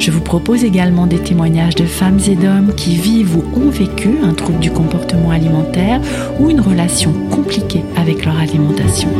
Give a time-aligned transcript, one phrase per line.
[0.00, 4.08] Je vous propose également des témoignages de femmes et d'hommes qui vivent ou ont vécu
[4.22, 6.00] un trouble du comportement alimentaire
[6.38, 9.10] ou une relation compliquée avec leur alimentation.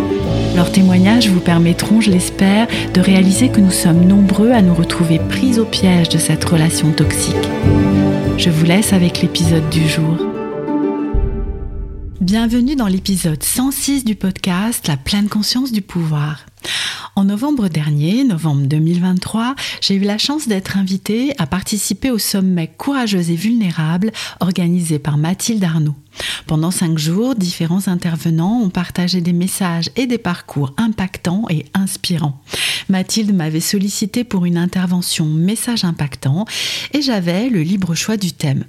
[0.56, 5.19] Leurs témoignages vous permettront, je l'espère, de réaliser que nous sommes nombreux à nous retrouver
[5.19, 7.37] pris au piège de cette relation toxique.
[8.39, 10.17] Je vous laisse avec l'épisode du jour.
[12.23, 16.47] Bienvenue dans l'épisode 106 du podcast La pleine conscience du pouvoir.
[17.20, 22.72] En novembre dernier, novembre 2023, j'ai eu la chance d'être invitée à participer au sommet
[22.78, 25.95] Courageuse et Vulnérable organisé par Mathilde Arnaud.
[26.47, 32.41] Pendant cinq jours, différents intervenants ont partagé des messages et des parcours impactants et inspirants.
[32.89, 36.47] Mathilde m'avait sollicité pour une intervention message impactant
[36.95, 38.64] et j'avais le libre choix du thème.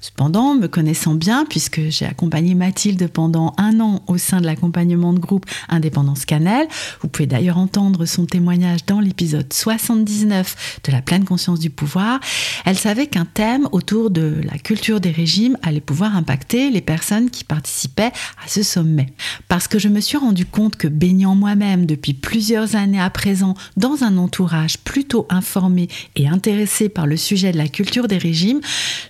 [0.00, 5.12] Cependant, me connaissant bien, puisque j'ai accompagné Mathilde pendant un an au sein de l'accompagnement
[5.12, 6.66] de groupe Indépendance Canal,
[7.00, 12.20] vous pouvez d'ailleurs entendre son témoignage dans l'épisode 79 de la pleine conscience du pouvoir,
[12.64, 17.30] elle savait qu'un thème autour de la culture des régimes allait pouvoir impacter les personnes
[17.30, 18.12] qui participaient
[18.44, 19.12] à ce sommet.
[19.48, 23.54] Parce que je me suis rendu compte que baignant moi-même depuis plusieurs années à présent
[23.76, 28.60] dans un entourage plutôt informé et intéressé par le sujet de la culture des régimes,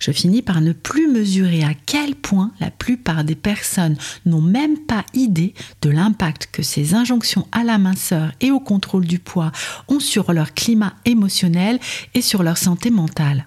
[0.00, 4.78] je finis par ne plus mesurer à quel point la plupart des personnes n'ont même
[4.78, 9.52] pas idée de l'impact que ces injonctions à la minceur et au contrôle du poids
[9.88, 11.78] ont sur leur climat émotionnel
[12.14, 13.46] et sur leur santé mentale.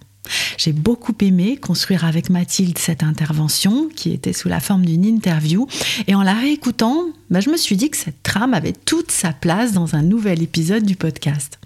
[0.58, 5.68] J'ai beaucoup aimé construire avec Mathilde cette intervention qui était sous la forme d'une interview
[6.08, 9.34] et en la réécoutant, bah, je me suis dit que cette trame avait toute sa
[9.34, 11.60] place dans un nouvel épisode du podcast.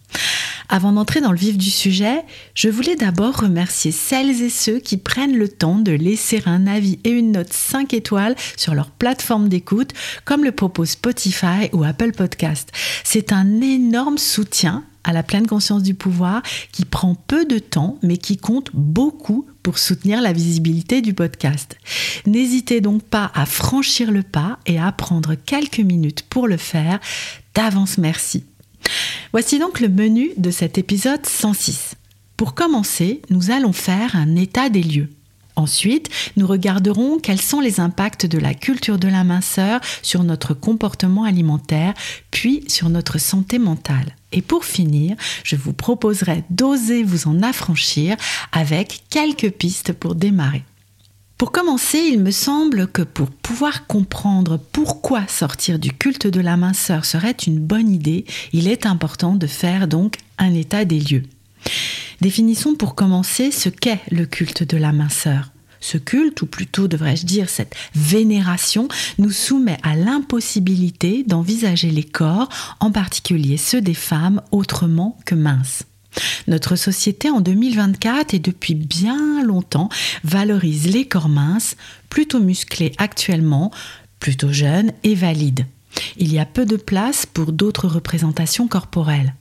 [0.73, 2.23] Avant d'entrer dans le vif du sujet,
[2.55, 6.97] je voulais d'abord remercier celles et ceux qui prennent le temps de laisser un avis
[7.03, 9.91] et une note 5 étoiles sur leur plateforme d'écoute,
[10.23, 12.71] comme le propose Spotify ou Apple Podcast.
[13.03, 17.97] C'est un énorme soutien à la pleine conscience du pouvoir qui prend peu de temps
[18.01, 21.75] mais qui compte beaucoup pour soutenir la visibilité du podcast.
[22.25, 27.01] N'hésitez donc pas à franchir le pas et à prendre quelques minutes pour le faire.
[27.55, 28.45] D'avance merci.
[29.31, 31.95] Voici donc le menu de cet épisode 106.
[32.37, 35.09] Pour commencer, nous allons faire un état des lieux.
[35.55, 40.53] Ensuite, nous regarderons quels sont les impacts de la culture de la minceur sur notre
[40.53, 41.93] comportement alimentaire,
[42.31, 44.15] puis sur notre santé mentale.
[44.31, 48.15] Et pour finir, je vous proposerai d'oser vous en affranchir
[48.51, 50.63] avec quelques pistes pour démarrer.
[51.41, 56.55] Pour commencer, il me semble que pour pouvoir comprendre pourquoi sortir du culte de la
[56.55, 61.23] minceur serait une bonne idée, il est important de faire donc un état des lieux.
[62.21, 65.51] Définissons pour commencer ce qu'est le culte de la minceur.
[65.79, 68.87] Ce culte, ou plutôt devrais-je dire cette vénération,
[69.17, 75.85] nous soumet à l'impossibilité d'envisager les corps, en particulier ceux des femmes, autrement que minces.
[76.47, 79.89] Notre société en 2024 et depuis bien longtemps
[80.23, 81.75] valorise les corps minces,
[82.09, 83.71] plutôt musclés actuellement,
[84.19, 85.65] plutôt jeunes et valides.
[86.17, 89.33] Il y a peu de place pour d'autres représentations corporelles.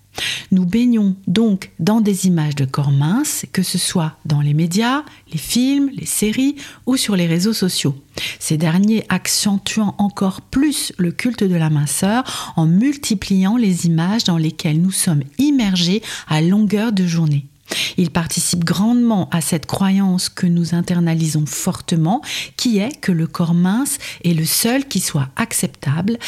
[0.51, 5.05] Nous baignons donc dans des images de corps minces, que ce soit dans les médias,
[5.33, 6.57] les films, les séries
[6.87, 7.95] ou sur les réseaux sociaux.
[8.39, 14.39] Ces derniers accentuant encore plus le culte de la minceur en multipliant les images dans
[14.39, 17.50] lesquelles nous sommes immergés à longueur de journée.
[17.97, 22.23] Il participe grandement à cette croyance que nous internalisons fortement,
[22.57, 26.19] qui est que le corps mince est le seul qui soit acceptable,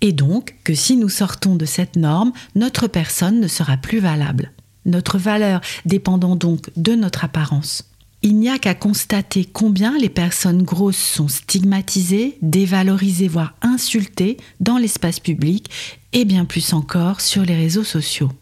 [0.00, 4.52] et donc que si nous sortons de cette norme, notre personne ne sera plus valable.
[4.84, 7.84] Notre valeur dépendant donc de notre apparence.
[8.22, 14.78] Il n'y a qu'à constater combien les personnes grosses sont stigmatisées, dévalorisées, voire insultées dans
[14.78, 15.70] l'espace public
[16.12, 18.32] et bien plus encore sur les réseaux sociaux.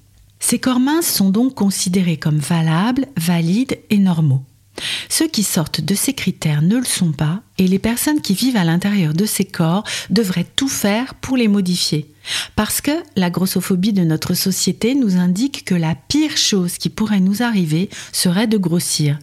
[0.47, 4.43] Ces corps minces sont donc considérés comme valables, valides et normaux.
[5.09, 8.59] Ceux qui sortent de ces critères ne le sont pas et les personnes qui vivent
[8.59, 12.11] à l'intérieur de ces corps devraient tout faire pour les modifier.
[12.57, 17.21] Parce que la grossophobie de notre société nous indique que la pire chose qui pourrait
[17.21, 19.19] nous arriver serait de grossir.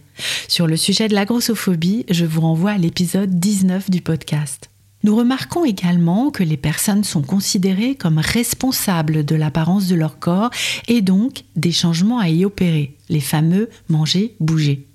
[0.48, 4.71] Sur le sujet de la grossophobie, je vous renvoie à l'épisode 19 du podcast.
[5.04, 10.50] Nous remarquons également que les personnes sont considérées comme responsables de l'apparence de leur corps
[10.86, 14.86] et donc des changements à y opérer, les fameux manger, bouger.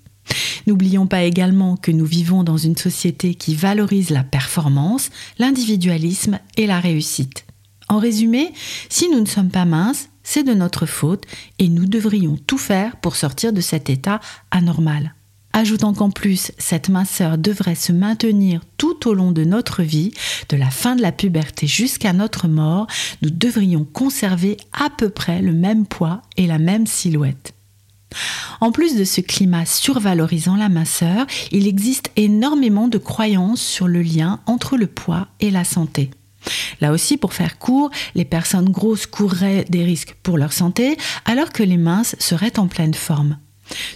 [0.65, 5.09] N'oublions pas également que nous vivons dans une société qui valorise la performance,
[5.39, 7.45] l'individualisme et la réussite.
[7.89, 8.53] En résumé,
[8.89, 11.23] si nous ne sommes pas minces, c'est de notre faute
[11.59, 14.19] et nous devrions tout faire pour sortir de cet état
[14.51, 15.13] anormal.
[15.57, 20.11] Ajoutant qu'en plus, cette minceur devrait se maintenir tout au long de notre vie,
[20.49, 22.85] de la fin de la puberté jusqu'à notre mort,
[23.23, 27.55] nous devrions conserver à peu près le même poids et la même silhouette.
[28.61, 34.03] En plus de ce climat survalorisant la minceur, il existe énormément de croyances sur le
[34.03, 36.11] lien entre le poids et la santé.
[36.81, 41.51] Là aussi, pour faire court, les personnes grosses courraient des risques pour leur santé, alors
[41.51, 43.39] que les minces seraient en pleine forme.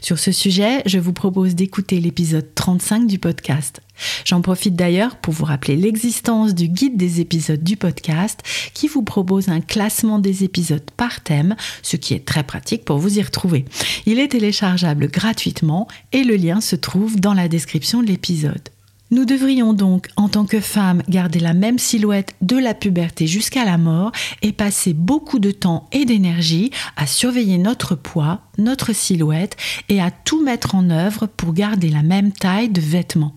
[0.01, 3.81] Sur ce sujet, je vous propose d'écouter l'épisode 35 du podcast.
[4.25, 8.41] J'en profite d'ailleurs pour vous rappeler l'existence du guide des épisodes du podcast
[8.73, 12.97] qui vous propose un classement des épisodes par thème, ce qui est très pratique pour
[12.97, 13.65] vous y retrouver.
[14.06, 18.69] Il est téléchargeable gratuitement et le lien se trouve dans la description de l'épisode.
[19.13, 23.65] Nous devrions donc, en tant que femmes, garder la même silhouette de la puberté jusqu'à
[23.65, 29.57] la mort et passer beaucoup de temps et d'énergie à surveiller notre poids, notre silhouette
[29.89, 33.35] et à tout mettre en œuvre pour garder la même taille de vêtements.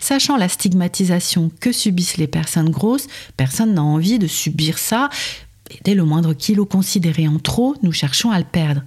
[0.00, 3.06] Sachant la stigmatisation que subissent les personnes grosses,
[3.36, 5.10] personne n'a envie de subir ça.
[5.70, 8.82] Et dès le moindre kilo considéré en trop, nous cherchons à le perdre.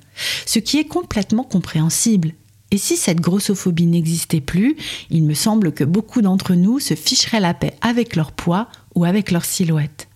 [0.47, 2.33] Ce qui est complètement compréhensible.
[2.71, 4.75] Et si cette grossophobie n'existait plus,
[5.09, 9.05] il me semble que beaucoup d'entre nous se ficheraient la paix avec leur poids ou
[9.05, 10.07] avec leur silhouette.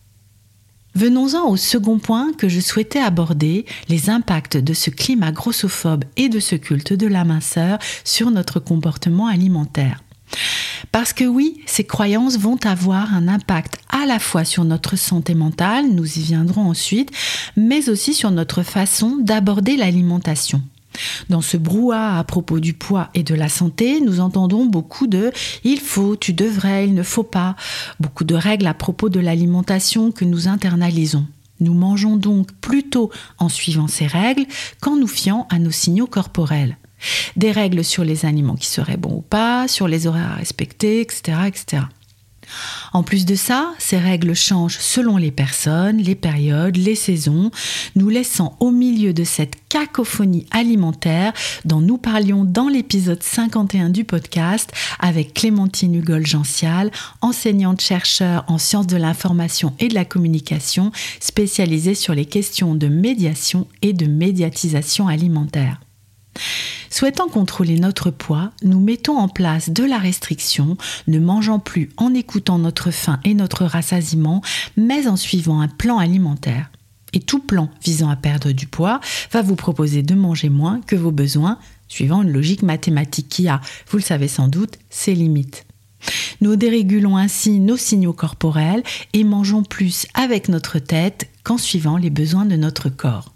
[0.96, 6.30] Venons-en au second point que je souhaitais aborder, les impacts de ce climat grossophobe et
[6.30, 10.04] de ce culte de la minceur sur notre comportement alimentaire.
[10.92, 15.36] Parce que oui, ces croyances vont avoir un impact à la fois sur notre santé
[15.36, 17.12] mentale, nous y viendrons ensuite,
[17.56, 20.62] mais aussi sur notre façon d'aborder l'alimentation.
[21.30, 25.32] Dans ce brouhaha à propos du poids et de la santé, nous entendons beaucoup de
[25.64, 27.56] il faut, tu devrais, il ne faut pas,
[28.00, 31.26] beaucoup de règles à propos de l'alimentation que nous internalisons.
[31.60, 34.46] Nous mangeons donc plutôt en suivant ces règles
[34.82, 36.78] qu'en nous fiant à nos signaux corporels.
[37.36, 41.02] Des règles sur les aliments qui seraient bons ou pas, sur les horaires à respecter,
[41.02, 41.38] etc.
[41.48, 41.84] etc.
[42.94, 47.52] En plus de ça, ces règles changent selon les personnes, les périodes, les saisons,
[47.96, 51.34] nous laissant au milieu de cette cacophonie alimentaire
[51.66, 56.92] dont nous parlions dans l'épisode 51 du podcast avec Clémentine Hugol-Gential,
[57.22, 63.68] enseignante-chercheur en sciences de l'information et de la communication spécialisée sur les questions de médiation
[63.82, 65.80] et de médiatisation alimentaire.
[66.90, 70.76] Souhaitant contrôler notre poids, nous mettons en place de la restriction,
[71.08, 74.42] ne mangeant plus en écoutant notre faim et notre rassasiement,
[74.76, 76.72] mais en suivant un plan alimentaire.
[77.14, 79.00] Et tout plan visant à perdre du poids
[79.32, 83.62] va vous proposer de manger moins que vos besoins, suivant une logique mathématique qui a,
[83.90, 85.66] vous le savez sans doute, ses limites.
[86.42, 88.84] Nous dérégulons ainsi nos signaux corporels
[89.14, 93.34] et mangeons plus avec notre tête qu'en suivant les besoins de notre corps.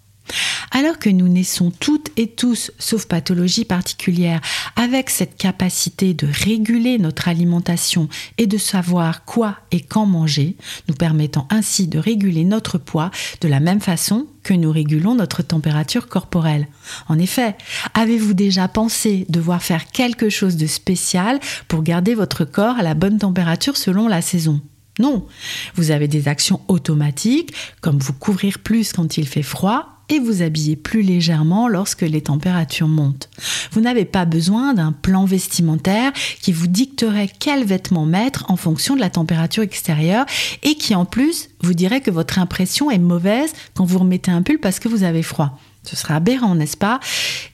[0.71, 4.41] Alors que nous naissons toutes et tous, sauf pathologie particulière,
[4.75, 8.09] avec cette capacité de réguler notre alimentation
[8.39, 13.11] et de savoir quoi et quand manger, nous permettant ainsi de réguler notre poids
[13.41, 16.67] de la même façon que nous régulons notre température corporelle.
[17.07, 17.55] En effet,
[17.93, 22.95] avez-vous déjà pensé devoir faire quelque chose de spécial pour garder votre corps à la
[22.95, 24.59] bonne température selon la saison?
[24.99, 25.27] Non,
[25.75, 30.75] vous avez des actions automatiques, comme vous couvrir plus quand il fait froid vous habiller
[30.75, 33.29] plus légèrement lorsque les températures montent.
[33.71, 38.95] Vous n'avez pas besoin d'un plan vestimentaire qui vous dicterait quels vêtements mettre en fonction
[38.95, 40.25] de la température extérieure
[40.63, 44.41] et qui en plus vous dirait que votre impression est mauvaise quand vous remettez un
[44.41, 45.59] pull parce que vous avez froid.
[45.83, 46.99] Ce sera aberrant, n'est-ce pas?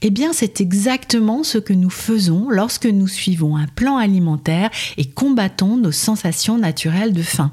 [0.02, 5.06] Eh bien, c'est exactement ce que nous faisons lorsque nous suivons un plan alimentaire et
[5.06, 7.52] combattons nos sensations naturelles de faim.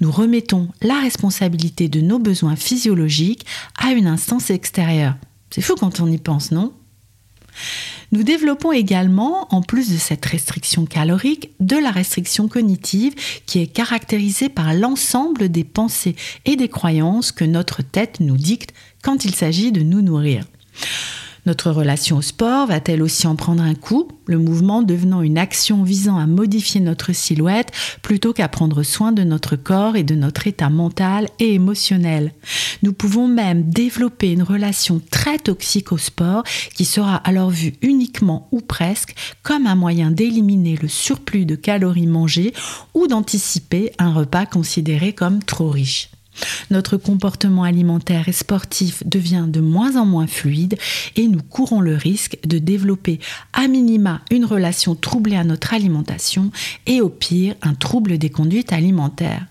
[0.00, 3.46] Nous remettons la responsabilité de nos besoins physiologiques
[3.76, 5.16] à une instance extérieure.
[5.50, 6.72] C'est fou quand on y pense, non?
[8.12, 13.14] Nous développons également, en plus de cette restriction calorique, de la restriction cognitive
[13.46, 18.72] qui est caractérisée par l'ensemble des pensées et des croyances que notre tête nous dicte
[19.02, 20.44] quand il s'agit de nous nourrir.
[21.46, 25.84] Notre relation au sport va-t-elle aussi en prendre un coup, le mouvement devenant une action
[25.84, 27.70] visant à modifier notre silhouette
[28.02, 32.32] plutôt qu'à prendre soin de notre corps et de notre état mental et émotionnel?
[32.82, 36.42] Nous pouvons même développer une relation très toxique au sport
[36.74, 42.08] qui sera alors vue uniquement ou presque comme un moyen d'éliminer le surplus de calories
[42.08, 42.54] mangées
[42.92, 46.10] ou d'anticiper un repas considéré comme trop riche.
[46.70, 50.76] Notre comportement alimentaire et sportif devient de moins en moins fluide
[51.16, 53.20] et nous courons le risque de développer
[53.52, 56.50] à minima une relation troublée à notre alimentation
[56.86, 59.46] et au pire un trouble des conduites alimentaires.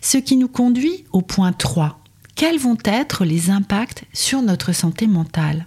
[0.00, 2.00] Ce qui nous conduit au point 3.
[2.34, 5.66] Quels vont être les impacts sur notre santé mentale?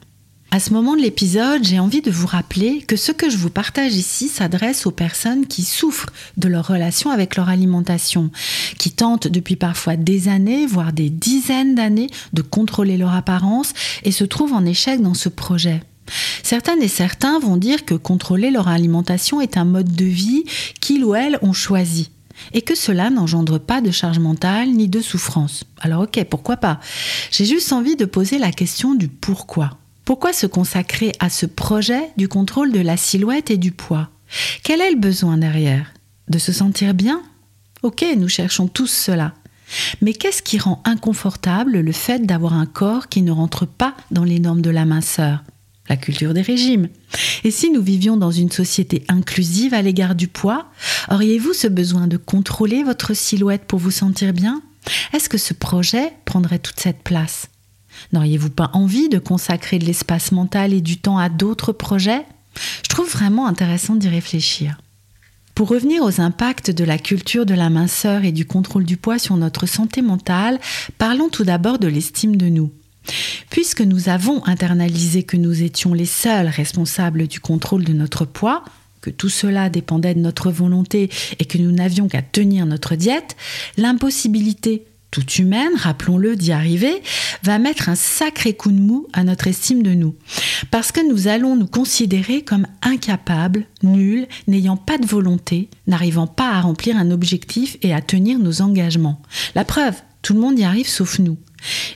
[0.51, 3.51] À ce moment de l'épisode, j'ai envie de vous rappeler que ce que je vous
[3.51, 8.31] partage ici s'adresse aux personnes qui souffrent de leur relation avec leur alimentation,
[8.79, 14.11] qui tentent depuis parfois des années, voire des dizaines d'années, de contrôler leur apparence et
[14.11, 15.83] se trouvent en échec dans ce projet.
[16.41, 20.45] Certaines et certains vont dire que contrôler leur alimentation est un mode de vie
[20.81, 22.09] qu'ils ou elles ont choisi
[22.53, 25.65] et que cela n'engendre pas de charge mentale ni de souffrance.
[25.79, 26.79] Alors ok, pourquoi pas?
[27.31, 29.78] J'ai juste envie de poser la question du pourquoi.
[30.09, 34.09] Pourquoi se consacrer à ce projet du contrôle de la silhouette et du poids?
[34.63, 35.93] Quel est le besoin derrière?
[36.29, 37.21] De se sentir bien?
[37.83, 39.35] Ok, nous cherchons tous cela.
[40.01, 44.23] Mais qu'est-ce qui rend inconfortable le fait d'avoir un corps qui ne rentre pas dans
[44.23, 45.43] les normes de la minceur?
[45.89, 46.89] La culture des régimes.
[47.43, 50.71] Et si nous vivions dans une société inclusive à l'égard du poids,
[51.11, 54.63] auriez-vous ce besoin de contrôler votre silhouette pour vous sentir bien?
[55.13, 57.48] Est-ce que ce projet prendrait toute cette place?
[58.13, 62.25] N'auriez-vous pas envie de consacrer de l'espace mental et du temps à d'autres projets?
[62.83, 64.77] Je trouve vraiment intéressant d'y réfléchir.
[65.55, 69.19] Pour revenir aux impacts de la culture de la minceur et du contrôle du poids
[69.19, 70.59] sur notre santé mentale,
[70.97, 72.71] parlons tout d'abord de l'estime de nous.
[73.49, 78.63] Puisque nous avons internalisé que nous étions les seuls responsables du contrôle de notre poids,
[79.01, 83.35] que tout cela dépendait de notre volonté et que nous n'avions qu'à tenir notre diète,
[83.77, 87.01] l'impossibilité toute humaine, rappelons-le, d'y arriver,
[87.43, 90.15] va mettre un sacré coup de mou à notre estime de nous.
[90.69, 96.51] Parce que nous allons nous considérer comme incapables, nuls, n'ayant pas de volonté, n'arrivant pas
[96.51, 99.21] à remplir un objectif et à tenir nos engagements.
[99.55, 101.37] La preuve, tout le monde y arrive sauf nous.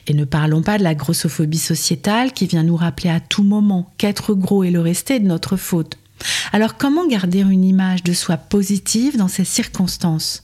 [0.06, 3.92] Et ne parlons pas de la grossophobie sociétale qui vient nous rappeler à tout moment
[3.96, 5.98] qu'être gros et le rester est de notre faute.
[6.52, 10.42] Alors comment garder une image de soi positive dans ces circonstances?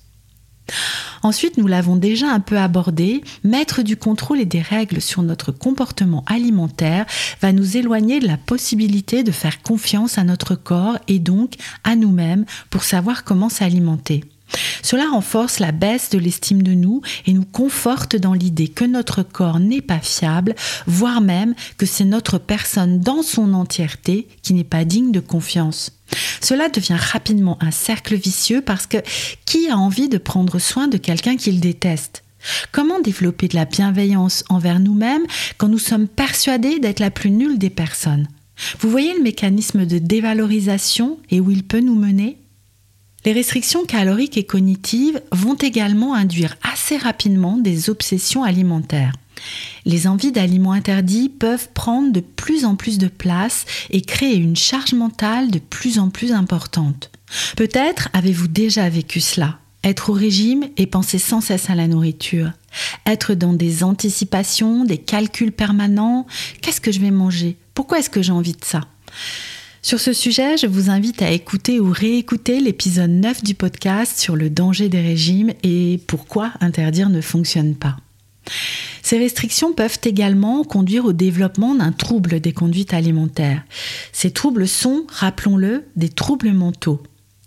[1.22, 5.52] Ensuite, nous l'avons déjà un peu abordé, mettre du contrôle et des règles sur notre
[5.52, 7.06] comportement alimentaire
[7.40, 11.96] va nous éloigner de la possibilité de faire confiance à notre corps et donc à
[11.96, 14.24] nous-mêmes pour savoir comment s'alimenter.
[14.82, 19.22] Cela renforce la baisse de l'estime de nous et nous conforte dans l'idée que notre
[19.22, 20.54] corps n'est pas fiable,
[20.86, 25.92] voire même que c'est notre personne dans son entièreté qui n'est pas digne de confiance.
[26.40, 28.98] Cela devient rapidement un cercle vicieux parce que
[29.44, 32.24] qui a envie de prendre soin de quelqu'un qu'il déteste?
[32.72, 35.26] Comment développer de la bienveillance envers nous-mêmes
[35.58, 38.28] quand nous sommes persuadés d'être la plus nulle des personnes?
[38.80, 42.38] Vous voyez le mécanisme de dévalorisation et où il peut nous mener?
[43.24, 49.12] Les restrictions caloriques et cognitives vont également induire assez rapidement des obsessions alimentaires.
[49.84, 54.56] Les envies d'aliments interdits peuvent prendre de plus en plus de place et créer une
[54.56, 57.10] charge mentale de plus en plus importante.
[57.56, 59.58] Peut-être avez-vous déjà vécu cela.
[59.82, 62.52] Être au régime et penser sans cesse à la nourriture.
[63.06, 66.26] Être dans des anticipations, des calculs permanents.
[66.60, 67.56] Qu'est-ce que je vais manger?
[67.72, 68.82] Pourquoi est-ce que j'ai envie de ça?
[69.82, 74.36] Sur ce sujet, je vous invite à écouter ou réécouter l'épisode 9 du podcast sur
[74.36, 77.96] le danger des régimes et pourquoi interdire ne fonctionne pas.
[79.02, 83.62] Ces restrictions peuvent également conduire au développement d'un trouble des conduites alimentaires.
[84.12, 87.02] Ces troubles sont, rappelons-le, des troubles mentaux.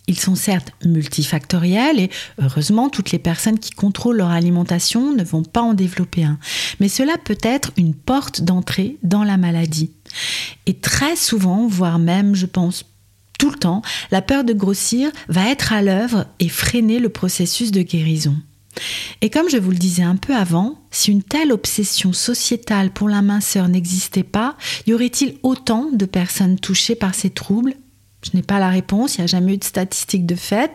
[0.07, 2.09] Ils sont certes multifactoriels et
[2.41, 6.39] heureusement toutes les personnes qui contrôlent leur alimentation ne vont pas en développer un.
[6.79, 9.91] Mais cela peut être une porte d'entrée dans la maladie.
[10.65, 12.85] Et très souvent, voire même je pense
[13.39, 17.71] tout le temps, la peur de grossir va être à l'œuvre et freiner le processus
[17.71, 18.35] de guérison.
[19.21, 23.09] Et comme je vous le disais un peu avant, si une telle obsession sociétale pour
[23.09, 24.55] la minceur n'existait pas,
[24.87, 27.75] y aurait-il autant de personnes touchées par ces troubles?
[28.23, 30.71] Je n'ai pas la réponse, il n'y a jamais eu de statistiques de fait,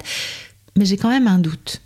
[0.77, 1.81] mais j'ai quand même un doute.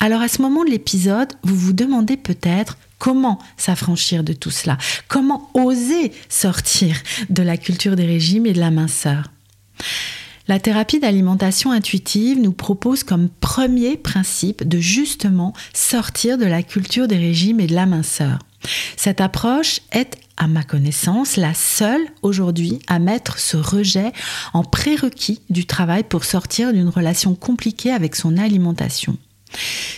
[0.00, 4.78] Alors à ce moment de l'épisode, vous vous demandez peut-être comment s'affranchir de tout cela,
[5.08, 6.96] comment oser sortir
[7.30, 9.30] de la culture des régimes et de la minceur?
[10.48, 17.06] La thérapie d'alimentation intuitive nous propose comme premier principe de justement sortir de la culture
[17.06, 18.38] des régimes et de la minceur.
[18.96, 24.12] Cette approche est, à ma connaissance, la seule aujourd'hui à mettre ce rejet
[24.54, 29.18] en prérequis du travail pour sortir d'une relation compliquée avec son alimentation.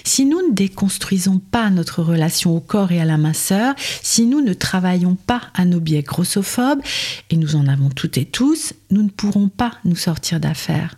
[0.05, 4.41] Si nous ne déconstruisons pas notre relation au corps et à la minceur, si nous
[4.41, 6.83] ne travaillons pas à nos biais grossophobes,
[7.31, 10.97] et nous en avons toutes et tous, nous ne pourrons pas nous sortir d'affaires.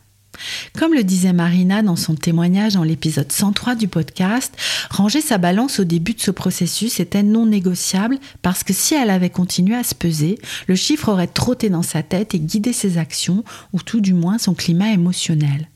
[0.78, 4.54] Comme le disait Marina dans son témoignage dans l'épisode 103 du podcast,
[4.90, 9.10] ranger sa balance au début de ce processus était non négociable parce que si elle
[9.10, 12.98] avait continué à se peser, le chiffre aurait trotté dans sa tête et guidé ses
[12.98, 15.68] actions, ou tout du moins son climat émotionnel.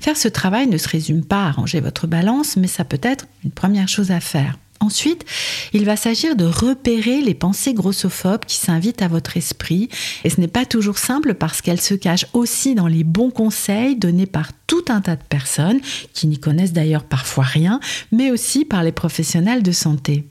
[0.00, 3.26] Faire ce travail ne se résume pas à ranger votre balance, mais ça peut être
[3.44, 4.56] une première chose à faire.
[4.80, 5.24] Ensuite,
[5.72, 9.88] il va s'agir de repérer les pensées grossophobes qui s'invitent à votre esprit.
[10.24, 13.96] Et ce n'est pas toujours simple parce qu'elles se cachent aussi dans les bons conseils
[13.96, 15.80] donnés par tout un tas de personnes,
[16.12, 17.80] qui n'y connaissent d'ailleurs parfois rien,
[18.12, 20.28] mais aussi par les professionnels de santé.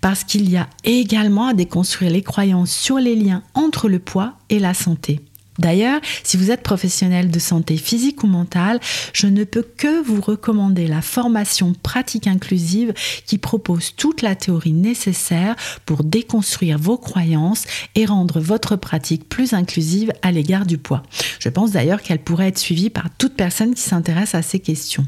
[0.00, 4.34] Parce qu'il y a également à déconstruire les croyances sur les liens entre le poids
[4.50, 5.20] et la santé.
[5.58, 8.80] D'ailleurs, si vous êtes professionnel de santé physique ou mentale,
[9.12, 12.92] je ne peux que vous recommander la formation pratique inclusive
[13.26, 19.52] qui propose toute la théorie nécessaire pour déconstruire vos croyances et rendre votre pratique plus
[19.52, 21.02] inclusive à l'égard du poids.
[21.38, 25.06] Je pense d'ailleurs qu'elle pourrait être suivie par toute personne qui s'intéresse à ces questions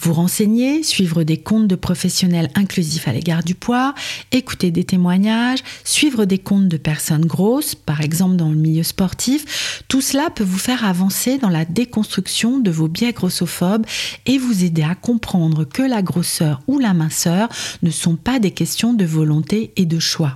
[0.00, 3.94] vous renseigner, suivre des comptes de professionnels inclusifs à l'égard du poids,
[4.32, 9.82] écouter des témoignages, suivre des comptes de personnes grosses, par exemple dans le milieu sportif,
[9.88, 13.86] tout cela peut vous faire avancer dans la déconstruction de vos biais grossophobes
[14.26, 17.48] et vous aider à comprendre que la grosseur ou la minceur
[17.82, 20.34] ne sont pas des questions de volonté et de choix.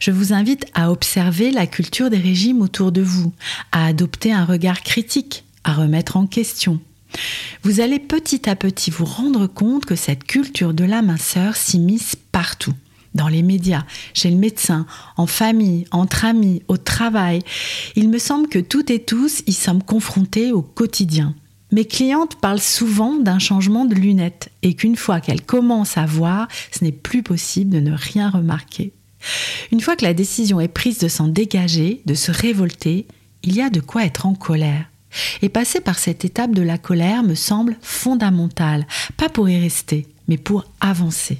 [0.00, 3.32] Je vous invite à observer la culture des régimes autour de vous,
[3.72, 6.80] à adopter un regard critique, à remettre en question,
[7.62, 12.16] vous allez petit à petit vous rendre compte que cette culture de la minceur s'immisce
[12.16, 12.74] partout.
[13.14, 13.84] Dans les médias,
[14.14, 14.86] chez le médecin,
[15.16, 17.40] en famille, entre amis, au travail.
[17.96, 21.34] Il me semble que toutes et tous y sommes confrontés au quotidien.
[21.72, 26.48] Mes clientes parlent souvent d'un changement de lunettes et qu'une fois qu'elles commencent à voir,
[26.70, 28.92] ce n'est plus possible de ne rien remarquer.
[29.72, 33.06] Une fois que la décision est prise de s'en dégager, de se révolter,
[33.42, 34.86] il y a de quoi être en colère.
[35.42, 38.86] Et passer par cette étape de la colère me semble fondamental,
[39.16, 41.38] pas pour y rester, mais pour avancer.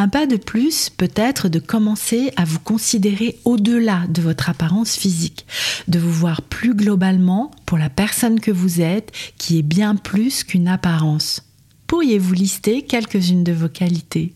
[0.00, 4.96] Un pas de plus peut être de commencer à vous considérer au-delà de votre apparence
[4.96, 5.44] physique,
[5.88, 10.44] de vous voir plus globalement pour la personne que vous êtes, qui est bien plus
[10.44, 11.42] qu'une apparence.
[11.88, 14.34] Pourriez-vous lister quelques-unes de vos qualités?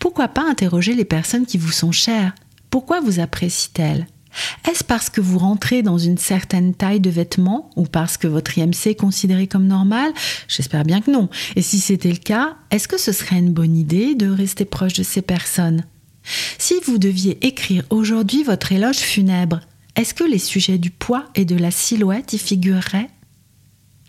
[0.00, 2.34] Pourquoi pas interroger les personnes qui vous sont chères?
[2.68, 4.08] Pourquoi vous apprécient-elles?
[4.68, 8.56] Est-ce parce que vous rentrez dans une certaine taille de vêtements ou parce que votre
[8.56, 10.12] IMC est considéré comme normal?
[10.48, 11.28] J'espère bien que non.
[11.56, 14.94] Et si c'était le cas, est-ce que ce serait une bonne idée de rester proche
[14.94, 15.84] de ces personnes?
[16.58, 19.60] Si vous deviez écrire aujourd'hui votre éloge funèbre,
[19.96, 23.10] est-ce que les sujets du poids et de la silhouette y figureraient?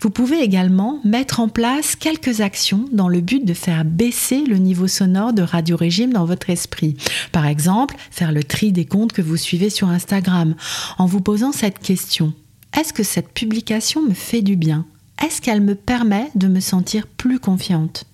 [0.02, 4.56] Vous pouvez également mettre en place quelques actions dans le but de faire baisser le
[4.56, 6.96] niveau sonore de Radio Régime dans votre esprit.
[7.30, 10.56] Par exemple, faire le tri des comptes que vous suivez sur Instagram
[10.98, 12.32] en vous posant cette question.
[12.76, 14.86] Est-ce que cette publication me fait du bien?
[15.24, 18.04] Est-ce qu'elle me permet de me sentir plus confiante?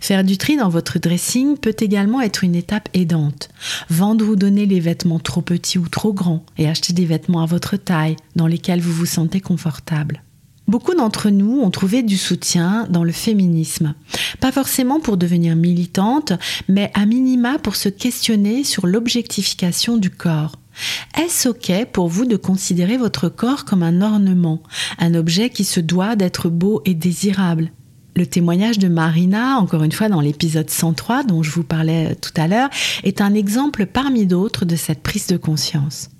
[0.00, 3.48] Faire du tri dans votre dressing peut également être une étape aidante.
[3.88, 7.46] Vendre ou donner les vêtements trop petits ou trop grands et acheter des vêtements à
[7.46, 10.22] votre taille dans lesquels vous vous sentez confortable.
[10.70, 13.94] Beaucoup d'entre nous ont trouvé du soutien dans le féminisme.
[14.38, 16.32] Pas forcément pour devenir militante,
[16.68, 20.54] mais à minima pour se questionner sur l'objectification du corps.
[21.20, 24.62] Est-ce OK pour vous de considérer votre corps comme un ornement,
[25.00, 27.72] un objet qui se doit d'être beau et désirable?
[28.14, 32.30] Le témoignage de Marina, encore une fois dans l'épisode 103 dont je vous parlais tout
[32.36, 32.70] à l'heure,
[33.02, 36.10] est un exemple parmi d'autres de cette prise de conscience.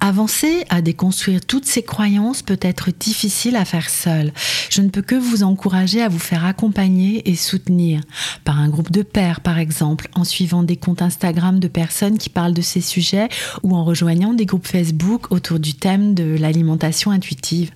[0.00, 4.32] Avancer à déconstruire toutes ces croyances peut être difficile à faire seul.
[4.70, 8.02] Je ne peux que vous encourager à vous faire accompagner et soutenir
[8.44, 12.28] par un groupe de pairs par exemple, en suivant des comptes Instagram de personnes qui
[12.28, 13.28] parlent de ces sujets
[13.62, 17.70] ou en rejoignant des groupes Facebook autour du thème de l'alimentation intuitive.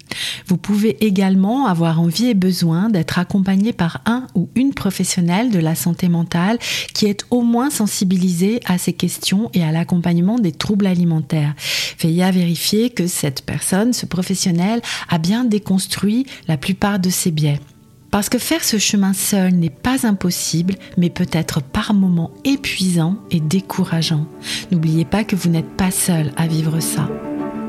[0.47, 5.59] Vous pouvez également avoir envie et besoin d'être accompagné par un ou une professionnelle de
[5.59, 6.59] la santé mentale
[6.93, 11.55] qui est au moins sensibilisée à ces questions et à l'accompagnement des troubles alimentaires
[12.23, 17.61] à vérifier que cette personne, ce professionnel, a bien déconstruit la plupart de ses biais.
[18.11, 23.17] Parce que faire ce chemin seul n'est pas impossible, mais peut être par moments épuisant
[23.31, 24.27] et décourageant.
[24.73, 27.09] N'oubliez pas que vous n'êtes pas seul à vivre ça.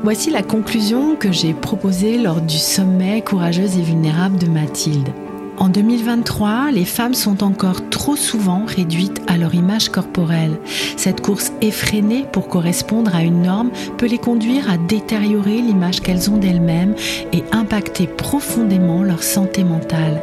[0.02, 5.10] Voici la conclusion que j'ai proposée lors du sommet Courageuse et vulnérable de Mathilde.
[5.58, 10.58] En 2023, les femmes sont encore trop souvent réduites à leur image corporelle.
[10.96, 16.30] Cette course effrénée pour correspondre à une norme peut les conduire à détériorer l'image qu'elles
[16.30, 16.94] ont d'elles-mêmes
[17.32, 20.22] et impacter profondément leur santé mentale.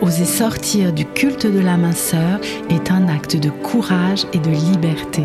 [0.00, 5.24] Oser sortir du culte de la minceur est un acte de courage et de liberté.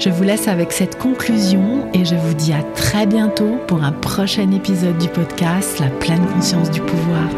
[0.00, 3.92] Je vous laisse avec cette conclusion et je vous dis à très bientôt pour un
[3.92, 7.28] prochain épisode du podcast La pleine conscience du pouvoir.